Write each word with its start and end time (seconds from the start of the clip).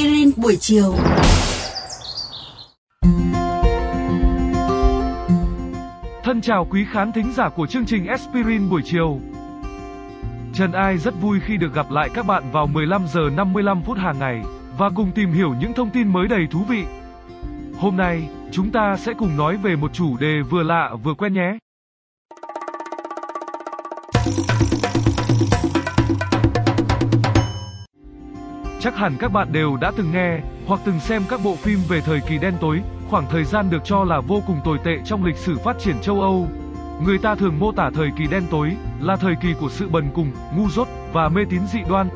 aspirin 0.00 0.30
buổi 0.36 0.56
chiều. 0.60 0.94
Thân 6.24 6.40
chào 6.42 6.66
quý 6.70 6.84
khán 6.90 7.12
thính 7.12 7.32
giả 7.32 7.48
của 7.48 7.66
chương 7.66 7.86
trình 7.86 8.06
Aspirin 8.06 8.70
buổi 8.70 8.82
chiều. 8.84 9.20
Trần 10.54 10.72
Ai 10.72 10.98
rất 10.98 11.14
vui 11.20 11.40
khi 11.46 11.56
được 11.56 11.74
gặp 11.74 11.90
lại 11.90 12.08
các 12.14 12.26
bạn 12.26 12.42
vào 12.52 12.66
15 12.66 13.06
giờ 13.12 13.20
55 13.36 13.82
phút 13.86 13.98
hàng 13.98 14.18
ngày 14.18 14.42
và 14.78 14.90
cùng 14.96 15.10
tìm 15.14 15.32
hiểu 15.32 15.54
những 15.60 15.72
thông 15.72 15.90
tin 15.90 16.08
mới 16.08 16.28
đầy 16.28 16.46
thú 16.50 16.64
vị. 16.68 16.84
Hôm 17.78 17.96
nay, 17.96 18.28
chúng 18.52 18.70
ta 18.70 18.96
sẽ 18.96 19.12
cùng 19.18 19.36
nói 19.36 19.56
về 19.56 19.76
một 19.76 19.92
chủ 19.92 20.16
đề 20.16 20.40
vừa 20.50 20.62
lạ 20.62 20.90
vừa 21.04 21.14
quen 21.14 21.32
nhé. 21.32 21.58
Chắc 28.82 28.96
hẳn 28.96 29.16
các 29.18 29.32
bạn 29.32 29.52
đều 29.52 29.76
đã 29.76 29.92
từng 29.96 30.12
nghe 30.12 30.40
hoặc 30.66 30.80
từng 30.84 31.00
xem 31.00 31.22
các 31.28 31.40
bộ 31.44 31.56
phim 31.56 31.78
về 31.88 32.00
thời 32.00 32.20
kỳ 32.20 32.38
đen 32.38 32.54
tối, 32.60 32.80
khoảng 33.08 33.26
thời 33.30 33.44
gian 33.44 33.70
được 33.70 33.84
cho 33.84 34.04
là 34.04 34.20
vô 34.20 34.42
cùng 34.46 34.60
tồi 34.64 34.78
tệ 34.84 34.98
trong 35.04 35.24
lịch 35.24 35.36
sử 35.36 35.58
phát 35.64 35.78
triển 35.78 35.96
châu 36.02 36.20
Âu. 36.20 36.48
Người 37.04 37.18
ta 37.18 37.34
thường 37.34 37.58
mô 37.58 37.72
tả 37.72 37.90
thời 37.94 38.10
kỳ 38.18 38.26
đen 38.26 38.42
tối 38.50 38.76
là 39.00 39.16
thời 39.16 39.34
kỳ 39.42 39.54
của 39.60 39.68
sự 39.68 39.88
bần 39.88 40.10
cùng, 40.14 40.30
ngu 40.56 40.68
dốt 40.68 40.88
và 41.12 41.28
mê 41.28 41.40
tín 41.50 41.60
dị 41.72 41.78
đoan. 41.88 42.08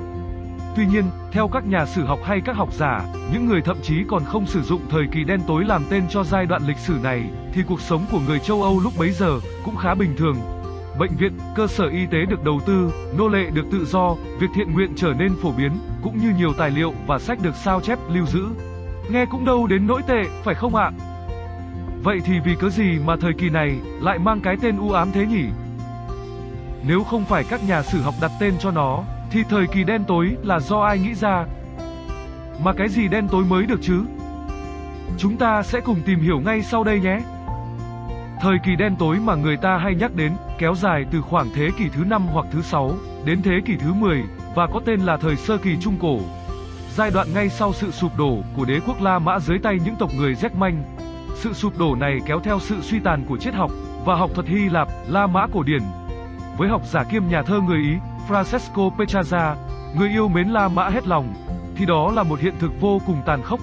Tuy 0.77 0.87
nhiên, 0.87 1.04
theo 1.32 1.48
các 1.48 1.66
nhà 1.66 1.87
sử 1.87 2.04
học 2.04 2.18
hay 2.24 2.40
các 2.45 2.56
học 2.56 2.73
giả, 2.73 3.04
những 3.32 3.46
người 3.46 3.62
thậm 3.62 3.76
chí 3.82 4.04
còn 4.09 4.24
không 4.24 4.46
sử 4.46 4.62
dụng 4.62 4.80
thời 4.90 5.06
kỳ 5.12 5.24
đen 5.24 5.40
tối 5.46 5.65
làm 5.65 5.84
tên 5.90 6.04
cho 6.10 6.24
giai 6.24 6.46
đoạn 6.46 6.62
lịch 6.66 6.78
sử 6.78 6.95
này, 7.02 7.23
thì 7.52 7.62
cuộc 7.68 7.80
sống 7.80 8.04
của 8.10 8.20
người 8.26 8.38
châu 8.38 8.62
Âu 8.62 8.80
lúc 8.80 8.92
bấy 8.98 9.10
giờ 9.10 9.40
cũng 9.65 9.76
khá 9.76 9.95
bình 9.95 10.15
thường. 10.16 10.37
Bệnh 10.98 11.16
viện, 11.16 11.33
cơ 11.55 11.66
sở 11.66 11.87
y 11.89 12.07
tế 12.07 12.25
được 12.25 12.45
đầu 12.45 12.61
tư, 12.66 12.93
nô 13.19 13.29
lệ 13.29 13.51
được 13.51 13.65
tự 13.73 13.85
do, 13.85 14.15
việc 14.39 14.47
thiện 14.55 14.73
nguyện 14.73 14.93
trở 14.97 15.12
nên 15.19 15.37
phổ 15.43 15.52
biến, 15.52 15.73
cũng 16.02 16.19
như 16.19 16.33
nhiều 16.39 16.52
tài 16.59 16.71
liệu 16.71 16.93
và 17.07 17.19
sách 17.19 17.38
được 17.43 17.55
sao 17.55 17.80
chép 17.80 17.99
lưu 18.09 18.27
giữ. 18.27 18.46
Nghe 19.10 19.27
cũng 19.27 19.45
đâu 19.45 19.66
đến 19.66 19.87
nỗi 19.87 20.02
tệ, 20.07 20.24
phải 20.45 20.55
không 20.55 20.74
ạ? 20.74 20.91
Vậy 22.02 22.21
thì 22.24 22.41
vì 22.45 22.55
cớ 22.55 22.68
gì 22.68 22.99
mà 23.05 23.16
thời 23.16 23.33
kỳ 23.33 23.51
này 23.51 23.77
lại 24.01 24.18
mang 24.18 24.41
cái 24.41 24.57
tên 24.63 24.79
u 24.79 24.93
ám 24.93 25.13
thế 25.13 25.27
nhỉ? 25.27 25.45
Nếu 26.87 27.05
không 27.05 27.24
phải 27.24 27.45
các 27.51 27.68
nhà 27.68 27.83
sử 27.83 28.01
học 28.01 28.15
đặt 28.21 28.30
tên 28.40 28.55
cho 28.59 28.71
nó, 28.71 29.05
thì 29.30 29.43
thời 29.51 29.66
kỳ 29.66 29.85
đen 29.85 30.05
tối 30.05 30.37
là 30.43 30.61
do 30.61 30.80
ai 30.80 30.99
nghĩ 30.99 31.15
ra? 31.15 31.46
Mà 32.65 32.73
cái 32.73 32.88
gì 32.88 33.09
đen 33.09 33.29
tối 33.29 33.45
mới 33.45 33.66
được 33.66 33.79
chứ? 33.83 34.01
Chúng 35.18 35.37
ta 35.37 35.63
sẽ 35.63 35.80
cùng 35.80 36.01
tìm 36.07 36.21
hiểu 36.21 36.40
ngay 36.40 36.63
sau 36.63 36.85
đây 36.85 37.01
nhé. 37.01 37.21
Thời 38.45 38.59
kỳ 38.59 38.76
đen 38.76 38.96
tối 38.96 39.16
mà 39.16 39.34
người 39.34 39.56
ta 39.56 39.76
hay 39.76 39.95
nhắc 39.95 40.14
đến, 40.14 40.32
kéo 40.59 40.74
dài 40.74 41.04
từ 41.10 41.20
khoảng 41.20 41.50
thế 41.54 41.68
kỷ 41.78 41.88
thứ 41.88 42.04
5 42.04 42.26
hoặc 42.32 42.46
thứ 42.52 42.62
6 42.62 42.95
đến 43.24 43.42
thế 43.42 43.52
kỷ 43.64 43.76
thứ 43.76 43.92
10 43.92 44.23
và 44.54 44.66
có 44.66 44.80
tên 44.84 45.00
là 45.00 45.16
thời 45.16 45.37
sơ 45.37 45.59
kỳ 45.59 45.76
trung 45.80 45.96
cổ. 46.00 46.18
Giai 46.95 47.10
đoạn 47.10 47.28
ngay 47.34 47.48
sau 47.48 47.72
sự 47.72 47.90
sụp 47.90 48.18
đổ 48.18 48.38
của 48.56 48.65
đế 48.65 48.80
quốc 48.87 49.02
La 49.02 49.18
Mã 49.18 49.38
dưới 49.38 49.59
tay 49.59 49.78
những 49.84 49.95
tộc 49.98 50.10
người 50.16 50.34
Rét 50.34 50.54
Manh. 50.54 50.82
Sự 51.34 51.52
sụp 51.52 51.78
đổ 51.78 51.95
này 51.95 52.18
kéo 52.26 52.40
theo 52.40 52.59
sự 52.60 52.80
suy 52.80 52.98
tàn 53.00 53.24
của 53.28 53.37
triết 53.37 53.54
học 53.54 53.70
và 54.04 54.15
học 54.15 54.30
thuật 54.34 54.46
Hy 54.46 54.68
Lạp, 54.68 54.88
La 55.09 55.26
Mã 55.26 55.46
cổ 55.52 55.62
điển. 55.62 55.82
Với 56.59 56.68
học 56.68 56.82
giả 56.84 57.04
kiêm 57.04 57.22
nhà 57.28 57.42
thơ 57.42 57.60
người 57.60 57.78
Ý, 57.78 57.95
Francesco 58.28 58.90
Petrarca, 58.98 59.56
người 59.98 60.09
yêu 60.09 60.28
mến 60.28 60.48
La 60.48 60.68
Mã 60.68 60.88
hết 60.88 61.06
lòng, 61.06 61.34
thì 61.76 61.87
đó 61.87 62.12
là 62.15 62.22
một 62.22 62.40
hiện 62.40 62.54
thực 62.59 62.80
vô 62.80 63.00
cùng 63.06 63.22
tàn 63.26 63.42
khốc. 63.42 63.60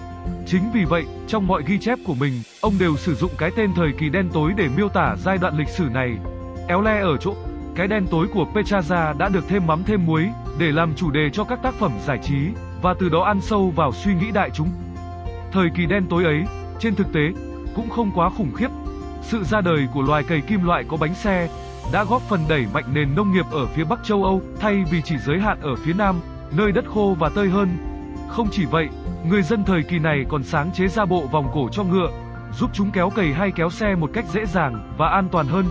Chính 0.52 0.71
vì 0.73 0.85
vậy, 0.85 1.05
trong 1.27 1.47
mọi 1.47 1.63
ghi 1.66 1.80
chép 1.80 1.99
của 2.05 2.16
mình, 2.16 2.33
ông 2.61 2.73
đều 2.80 2.97
sử 2.97 3.16
dụng 3.16 3.31
cái 3.38 3.52
tên 3.55 3.73
thời 3.75 3.91
kỳ 3.97 4.09
đen 4.09 4.30
tối 4.33 4.53
để 4.58 4.67
miêu 4.77 4.89
tả 4.89 5.16
giai 5.17 5.38
đoạn 5.38 5.58
lịch 5.58 5.67
sử 5.67 5.83
này. 5.93 6.17
Éo 6.67 6.81
le 6.81 7.02
ở 7.02 7.17
chỗ, 7.17 7.35
cái 7.75 7.88
đen 7.88 8.08
tối 8.11 8.27
của 8.33 8.45
Petrarca 8.55 9.13
đã 9.13 9.30
được 9.30 9.43
thêm 9.47 9.67
mắm 9.67 9.83
thêm 9.83 10.05
muối 10.05 10.30
để 10.59 10.71
làm 10.71 10.93
chủ 10.95 11.11
đề 11.11 11.30
cho 11.33 11.43
các 11.43 11.59
tác 11.63 11.73
phẩm 11.73 11.91
giải 12.05 12.19
trí 12.23 12.35
và 12.81 12.93
từ 12.99 13.09
đó 13.09 13.23
ăn 13.23 13.41
sâu 13.41 13.73
vào 13.75 13.91
suy 13.91 14.13
nghĩ 14.13 14.31
đại 14.31 14.49
chúng. 14.53 14.69
Thời 15.52 15.69
kỳ 15.75 15.85
đen 15.85 16.05
tối 16.09 16.23
ấy, 16.23 16.43
trên 16.80 16.95
thực 16.95 17.13
tế, 17.13 17.31
cũng 17.76 17.89
không 17.89 18.11
quá 18.15 18.30
khủng 18.30 18.53
khiếp. 18.55 18.70
Sự 19.21 19.43
ra 19.43 19.61
đời 19.61 19.87
của 19.93 20.02
loài 20.02 20.23
cầy 20.23 20.42
kim 20.42 20.64
loại 20.64 20.83
có 20.87 20.97
bánh 20.97 21.15
xe 21.15 21.49
đã 21.93 22.03
góp 22.03 22.21
phần 22.21 22.39
đẩy 22.49 22.65
mạnh 22.73 22.86
nền 22.93 23.15
nông 23.15 23.31
nghiệp 23.31 23.45
ở 23.52 23.65
phía 23.65 23.83
Bắc 23.83 23.99
châu 24.03 24.23
Âu 24.23 24.42
thay 24.59 24.83
vì 24.92 25.02
chỉ 25.02 25.15
giới 25.17 25.39
hạn 25.39 25.61
ở 25.61 25.76
phía 25.76 25.93
Nam, 25.93 26.15
nơi 26.52 26.71
đất 26.71 26.86
khô 26.87 27.15
và 27.20 27.30
tơi 27.30 27.49
hơn. 27.49 27.90
Không 28.31 28.47
chỉ 28.52 28.65
vậy, 28.65 28.89
người 29.30 29.42
dân 29.42 29.64
thời 29.64 29.83
kỳ 29.83 29.99
này 29.99 30.25
còn 30.30 30.43
sáng 30.43 30.71
chế 30.71 30.87
ra 30.87 31.05
bộ 31.05 31.27
vòng 31.31 31.52
cổ 31.53 31.69
cho 31.71 31.83
ngựa, 31.83 32.09
giúp 32.59 32.69
chúng 32.73 32.92
kéo 32.92 33.09
cày 33.09 33.33
hay 33.33 33.52
kéo 33.52 33.69
xe 33.69 33.95
một 33.95 34.09
cách 34.14 34.25
dễ 34.33 34.45
dàng 34.45 34.95
và 34.97 35.08
an 35.08 35.30
toàn 35.31 35.47
hơn. 35.47 35.65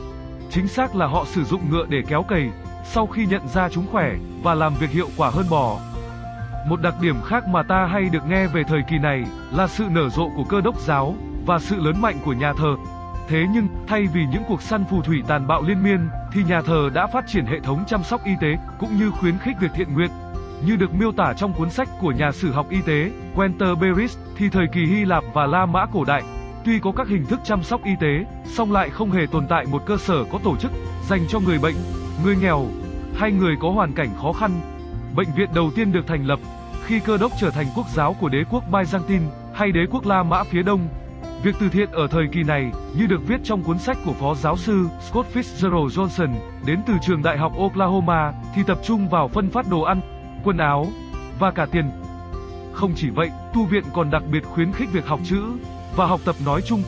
Chính 0.51 0.69
xác 0.69 0.97
là 0.97 1.07
họ 1.07 1.25
sử 1.27 1.45
dụng 1.45 1.71
ngựa 1.71 1.87
để 1.89 2.03
kéo 2.09 2.23
cày, 2.23 2.51
sau 2.85 3.07
khi 3.07 3.27
nhận 3.27 3.49
ra 3.49 3.69
chúng 3.69 3.87
khỏe 3.93 4.15
và 4.43 4.55
làm 4.55 4.75
việc 4.75 4.91
hiệu 4.91 5.09
quả 5.17 5.31
hơn 5.31 5.47
bò. 5.51 5.79
Một 6.69 6.81
đặc 6.83 6.95
điểm 7.01 7.17
khác 7.27 7.49
mà 7.49 7.63
ta 7.63 7.87
hay 7.87 8.09
được 8.13 8.27
nghe 8.29 8.47
về 8.47 8.63
thời 8.65 8.83
kỳ 8.91 8.99
này 8.99 9.25
là 9.53 9.67
sự 9.67 9.85
nở 9.91 10.09
rộ 10.09 10.29
của 10.37 10.45
cơ 10.45 10.61
đốc 10.61 10.81
giáo 10.81 11.15
và 11.47 11.59
sự 11.59 11.77
lớn 11.81 12.01
mạnh 12.01 12.17
của 12.25 12.33
nhà 12.33 12.53
thờ. 12.53 12.77
Thế 13.29 13.47
nhưng, 13.55 13.69
thay 13.87 14.07
vì 14.07 14.27
những 14.33 14.43
cuộc 14.49 14.63
săn 14.63 14.85
phù 14.91 15.03
thủy 15.03 15.23
tàn 15.29 15.47
bạo 15.47 15.63
liên 15.63 15.83
miên, 15.83 16.09
thì 16.33 16.45
nhà 16.45 16.63
thờ 16.63 16.91
đã 16.95 17.07
phát 17.07 17.25
triển 17.27 17.47
hệ 17.47 17.61
thống 17.61 17.85
chăm 17.87 18.03
sóc 18.03 18.25
y 18.25 18.33
tế 18.41 18.57
cũng 18.79 18.97
như 18.97 19.11
khuyến 19.11 19.39
khích 19.39 19.57
việc 19.61 19.71
thiện 19.75 19.95
nguyện. 19.95 20.11
Như 20.67 20.77
được 20.77 20.95
miêu 20.95 21.13
tả 21.13 21.33
trong 21.33 21.53
cuốn 21.53 21.71
sách 21.71 21.89
của 22.01 22.13
nhà 22.13 22.33
sử 22.33 22.53
học 22.53 22.67
y 22.71 22.81
tế 22.87 23.11
Beris, 23.81 24.19
thì 24.37 24.49
thời 24.49 24.67
kỳ 24.73 24.87
Hy 24.87 25.05
Lạp 25.05 25.25
và 25.35 25.47
La 25.47 25.67
Mã 25.67 25.87
cổ 25.87 26.05
đại, 26.05 26.23
tuy 26.65 26.79
có 26.79 26.93
các 26.97 27.09
hình 27.09 27.27
thức 27.27 27.41
chăm 27.45 27.63
sóc 27.63 27.85
y 27.85 27.93
tế, 28.01 28.25
song 28.45 28.73
lại 28.73 28.91
không 28.91 29.11
hề 29.11 29.27
tồn 29.27 29.47
tại 29.49 29.67
một 29.67 29.83
cơ 29.87 29.97
sở 29.97 30.25
có 30.33 30.39
tổ 30.45 30.57
chức 30.57 30.73
dành 31.09 31.21
cho 31.29 31.41
người 31.41 31.59
bệnh, 31.59 31.75
người 32.25 32.37
nghèo 32.37 32.67
hay 33.17 33.33
người 33.33 33.55
có 33.61 33.71
hoàn 33.71 33.93
cảnh 33.93 34.09
khó 34.23 34.33
khăn. 34.33 34.51
Bệnh 35.17 35.29
viện 35.37 35.49
đầu 35.55 35.71
tiên 35.77 35.93
được 35.93 36.07
thành 36.07 36.27
lập 36.27 36.41
khi 36.85 37.01
cơ 37.01 37.17
đốc 37.17 37.33
trở 37.41 37.51
thành 37.51 37.67
quốc 37.77 37.87
giáo 37.95 38.17
của 38.21 38.29
đế 38.29 38.45
quốc 38.51 38.65
Byzantine 38.71 39.29
hay 39.55 39.73
đế 39.73 39.81
quốc 39.91 40.07
La 40.07 40.23
Mã 40.23 40.45
phía 40.45 40.63
đông. 40.63 40.89
Việc 41.43 41.55
từ 41.61 41.69
thiện 41.69 41.91
ở 41.91 42.07
thời 42.07 42.27
kỳ 42.33 42.43
này, 42.43 42.71
như 42.97 43.07
được 43.07 43.21
viết 43.27 43.41
trong 43.45 43.63
cuốn 43.63 43.79
sách 43.79 43.97
của 44.05 44.13
phó 44.13 44.35
giáo 44.35 44.57
sư 44.57 44.87
Scott 45.01 45.29
Fitzgerald 45.35 45.89
Johnson, 45.89 46.35
đến 46.67 46.81
từ 46.87 46.95
trường 47.03 47.23
đại 47.23 47.39
học 47.39 47.53
Oklahoma, 47.59 48.33
thì 48.55 48.63
tập 48.67 48.79
trung 48.85 49.09
vào 49.09 49.29
phân 49.29 49.51
phát 49.51 49.71
đồ 49.71 49.81
ăn, 49.81 50.01
quần 50.45 50.59
áo 50.59 50.87
và 51.39 51.51
cả 51.51 51.67
tiền. 51.67 51.91
Không 52.73 52.93
chỉ 52.97 53.11
vậy, 53.11 53.31
tu 53.55 53.65
viện 53.65 53.85
còn 53.93 54.11
đặc 54.11 54.23
biệt 54.33 54.45
khuyến 54.45 54.73
khích 54.73 54.93
việc 54.93 55.07
học 55.07 55.21
chữ 55.25 55.43
và 55.97 56.07
học 56.07 56.21
tập 56.25 56.37
nói 56.45 56.63
chung. 56.63 56.83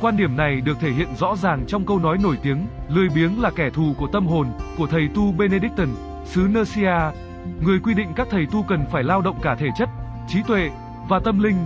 Quan 0.00 0.16
điểm 0.16 0.36
này 0.36 0.60
được 0.60 0.80
thể 0.80 0.90
hiện 0.90 1.08
rõ 1.16 1.36
ràng 1.36 1.64
trong 1.68 1.86
câu 1.86 1.98
nói 1.98 2.18
nổi 2.18 2.38
tiếng, 2.42 2.66
lười 2.88 3.08
biếng 3.08 3.42
là 3.42 3.50
kẻ 3.50 3.70
thù 3.70 3.94
của 3.98 4.06
tâm 4.12 4.26
hồn, 4.26 4.46
của 4.78 4.86
thầy 4.86 5.08
tu 5.14 5.32
Benedictine, 5.32 5.92
xứ 6.24 6.48
Nursia. 6.50 6.94
Người 7.60 7.78
quy 7.78 7.94
định 7.94 8.08
các 8.16 8.28
thầy 8.30 8.46
tu 8.46 8.62
cần 8.62 8.84
phải 8.92 9.02
lao 9.02 9.20
động 9.20 9.36
cả 9.42 9.54
thể 9.54 9.68
chất, 9.78 9.88
trí 10.28 10.42
tuệ 10.42 10.70
và 11.08 11.18
tâm 11.18 11.42
linh. 11.42 11.56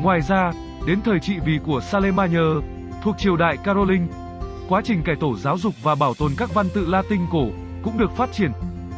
Ngoài 0.00 0.20
ra, 0.20 0.52
đến 0.86 1.00
thời 1.04 1.20
trị 1.20 1.38
vì 1.44 1.58
của 1.66 1.80
Salemagne, 1.80 2.40
thuộc 3.02 3.18
triều 3.18 3.36
đại 3.36 3.56
Caroling, 3.56 4.08
quá 4.68 4.80
trình 4.84 5.02
cải 5.02 5.16
tổ 5.16 5.36
giáo 5.36 5.58
dục 5.58 5.74
và 5.82 5.94
bảo 5.94 6.14
tồn 6.14 6.32
các 6.36 6.54
văn 6.54 6.66
tự 6.74 6.86
Latin 6.86 7.20
cổ 7.30 7.46
cũng 7.82 7.98
được 7.98 8.16
phát 8.16 8.32
triển. 8.32 8.52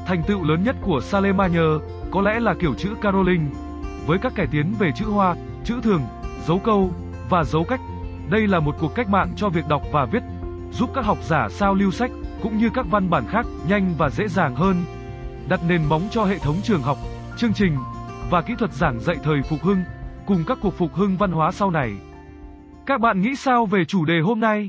Thành 0.06 0.22
tựu 0.26 0.44
lớn 0.44 0.64
nhất 0.64 0.76
của 0.82 1.00
Salemagne 1.00 1.60
có 2.10 2.20
lẽ 2.20 2.40
là 2.40 2.54
kiểu 2.54 2.74
chữ 2.74 2.88
Caroling, 3.02 3.50
với 4.06 4.18
các 4.18 4.34
cải 4.34 4.46
tiến 4.46 4.74
về 4.78 4.92
chữ 4.96 5.04
hoa, 5.04 5.34
chữ 5.64 5.80
thường, 5.82 6.02
dấu 6.46 6.58
câu 6.58 6.90
và 7.28 7.44
dấu 7.44 7.64
cách. 7.64 7.80
Đây 8.30 8.46
là 8.46 8.60
một 8.60 8.74
cuộc 8.80 8.94
cách 8.94 9.08
mạng 9.08 9.32
cho 9.36 9.48
việc 9.48 9.68
đọc 9.68 9.82
và 9.92 10.04
viết, 10.04 10.22
giúp 10.72 10.90
các 10.94 11.04
học 11.04 11.18
giả 11.22 11.48
sao 11.50 11.74
lưu 11.74 11.90
sách 11.90 12.10
cũng 12.42 12.58
như 12.58 12.70
các 12.74 12.86
văn 12.90 13.10
bản 13.10 13.24
khác 13.28 13.46
nhanh 13.68 13.94
và 13.98 14.10
dễ 14.10 14.28
dàng 14.28 14.54
hơn. 14.54 14.84
Đặt 15.48 15.60
nền 15.68 15.84
móng 15.84 16.02
cho 16.10 16.24
hệ 16.24 16.38
thống 16.38 16.56
trường 16.62 16.82
học, 16.82 16.98
chương 17.36 17.52
trình 17.52 17.76
và 18.30 18.42
kỹ 18.42 18.54
thuật 18.58 18.72
giảng 18.72 19.00
dạy 19.00 19.16
thời 19.22 19.42
phục 19.42 19.62
hưng 19.62 19.82
cùng 20.26 20.44
các 20.46 20.58
cuộc 20.62 20.74
phục 20.74 20.94
hưng 20.94 21.16
văn 21.16 21.32
hóa 21.32 21.52
sau 21.52 21.70
này. 21.70 21.92
Các 22.86 23.00
bạn 23.00 23.22
nghĩ 23.22 23.36
sao 23.36 23.66
về 23.66 23.84
chủ 23.84 24.04
đề 24.04 24.20
hôm 24.20 24.40
nay? 24.40 24.68